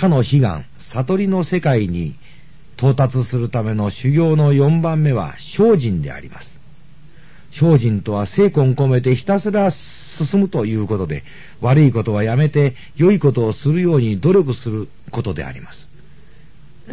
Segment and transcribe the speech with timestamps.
[0.00, 2.14] かの悲願、悟りの世界に
[2.78, 6.58] 到達するための修行の4番目は精進であります。
[7.52, 11.22] 精進とは精魂込めてひたすら進むということで、
[11.60, 15.86] 悪いことはやめて良いことをするように努力することであります。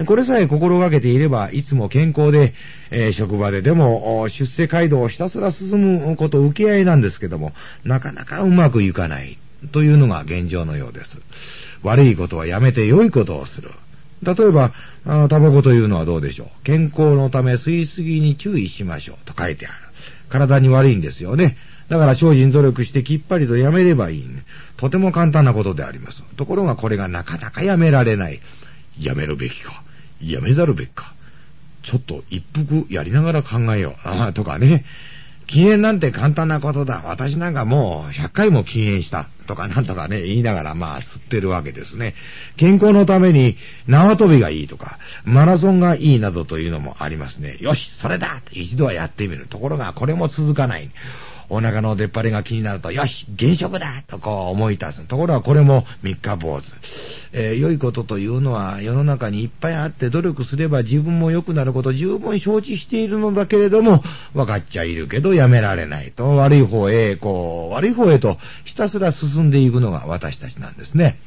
[0.05, 2.53] これさえ心がけていれば、いつも健康で、
[2.91, 7.53] えー、職場ででも、出世街道をひたすら進むこと受け合いなんですけども、
[7.85, 9.37] なかなかうまくいかない、
[9.71, 11.19] というのが現状のようです。
[11.83, 13.71] 悪いことはやめて良いことをする。
[14.23, 14.73] 例えば、
[15.05, 16.47] タバコというのはどうでしょう。
[16.63, 19.75] 健康のため吸いすぎに注意しましょうと書いてある。
[20.29, 21.57] 体に悪いんですよね。
[21.89, 24.25] だから精進努力してきっぱりとやめればいい、
[24.75, 26.23] とても簡単なことであります。
[26.35, 28.41] ところがこれがなかなかやめられない。
[28.99, 29.83] やめるべきか。
[30.21, 31.13] やめざるべきか。
[31.83, 34.07] ちょっと一服やりながら考えよう。
[34.07, 34.83] ああ、とかね。
[35.47, 37.03] 禁煙なんて簡単なことだ。
[37.05, 39.27] 私なんかもう100回も禁煙した。
[39.47, 42.15] とかなんとかね、言いながらまあ吸ってるわけですね。
[42.57, 43.55] 健康のために
[43.87, 47.55] 縄跳びがいいとか、マラソンがいいなどというのもありますね。
[47.61, 49.47] よし、それだ一度はやってみる。
[49.47, 50.89] ところがこれも続かない。
[51.49, 55.05] お腹の出っ張りが気になると、よし、現職だとこう思い立つ。
[55.05, 56.73] ところがこれも三日坊主。
[57.31, 71.17] えー、良いことというのは世の中にいっぱいあって努力すれば自分も良くなること十分承知しているのだけれども、分かっちゃいるけどやめられないと、悪い方へ、こう、悪い方へとひたすら進んでいくのが私たちなんですね。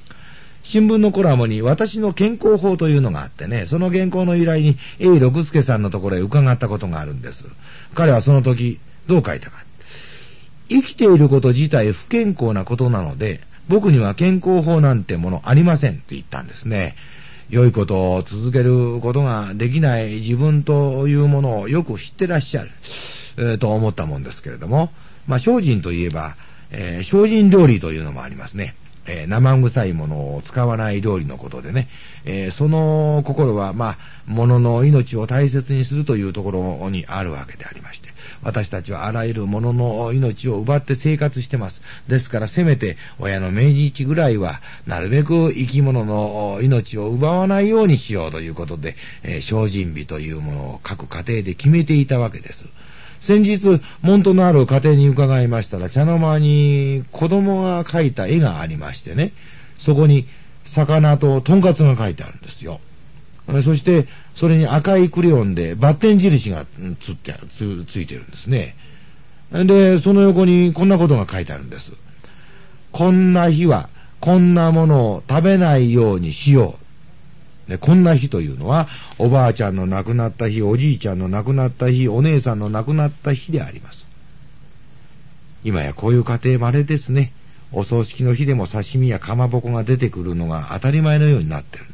[0.62, 7.46] 新聞のコラムに私の健康法というのがあってね、その原稿の依頼に A 六助さんのところへ伺ったことがあるんです。
[7.94, 9.64] 彼はその時どう書いたか。
[10.70, 16.94] 生きていること自体不健康なことなので、僕には健康法なんてものありませんって言ったんですね。
[17.50, 22.70] 良いことを続けることができない自分というものをよく知ってらっしゃる、
[23.36, 24.92] えー、と思ったもんですけれども、
[25.26, 26.36] まあ、精進といえば、
[26.70, 28.76] えー、精進料理というのもありますね。
[29.06, 31.88] えー、生臭いものを使わない料理のことでね、
[32.24, 38.10] えー、その心は、まあ、物の命を大切にするというところにあるわけでありまして、
[38.42, 41.82] 私たちはあらゆる物の命を奪って生活してます。
[42.08, 52.66] ですから、せめて親の命日ぐらいは、なるべく生き物の命を奪わないようにしようということで、えー、精進日というものを各家庭で決めていたわけです。
[53.20, 59.32] 先日、門徒のある家庭に伺いましたら、茶の間に子供が描いた絵がありましてね、
[59.78, 60.26] そこに
[60.64, 62.80] 魚とトンカツが描いてあるんですよ。
[63.62, 66.64] そして、それに赤いクレヨンでバッテン印が
[67.00, 68.74] つって、つ、ついてるんですね。
[69.52, 71.92] で、その横にこんなことが書いてあるんです。
[72.92, 73.88] こんな日は、
[74.20, 76.79] こんなものを食べないようにしよう。
[77.70, 84.04] で、こんな日というのは、おばあちゃんの亡くなった日、おじいちゃんの亡くなった日、お姉さんの亡くなった日であります。
[85.62, 87.32] 今やこういう家庭稀ですね。
[87.70, 91.84] お葬式の日でも刺身やかまぼこが出てくるのが当たり前のようになってる。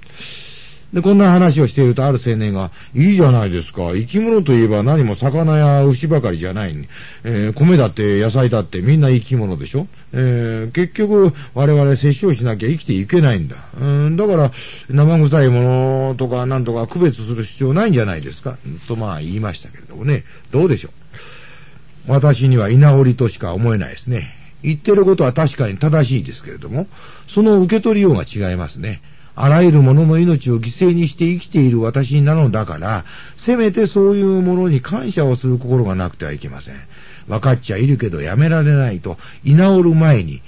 [0.97, 3.93] で、こんな話をしているとある青年が、いいじゃないですか。
[3.93, 6.89] 生き物といえば何も魚や牛ばかりじゃない。
[7.23, 9.89] えー、米だって野菜だってみんな生き物でしょ。
[10.15, 13.57] えー、結局我々摂取をしなきゃ生きていけないんだ。
[13.79, 14.53] うん、だから
[14.89, 18.57] 生臭いものとかなんとか区別する必要ないんじゃないですか。
[18.89, 20.25] とまあ言いましたけれどもね。
[20.51, 20.89] どうでしょ
[22.09, 22.11] う。
[22.11, 24.35] 私には居直りとしか思えないですね。
[24.63, 26.87] 言ってることは確かに正しいですけれども、
[27.27, 29.03] その受け取りようが違いますね。
[29.39, 33.05] あらゆる者の命を犠牲にして生きている私なのだから、
[33.37, 36.77] せめてそういうものに感謝をする心がなくてはいけません。
[37.29, 40.41] 分かっちゃいるけどやめられないと、居直る前に、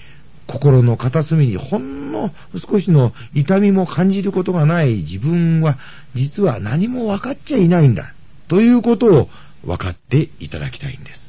[0.47, 5.77] 心の片隅にほんの少しの痛みも感じることがない自分は、
[6.15, 8.15] 実は何も分かっちゃいないんだ。
[8.49, 9.29] ということを
[9.67, 11.28] 分かっていただきたいんです。